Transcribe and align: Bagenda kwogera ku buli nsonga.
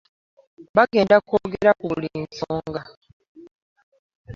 Bagenda 0.75 1.15
kwogera 1.27 1.71
ku 1.79 1.85
buli 1.91 2.09
nsonga. 2.25 2.81